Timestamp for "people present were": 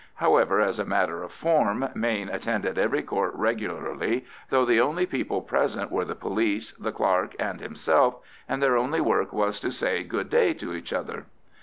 5.05-6.05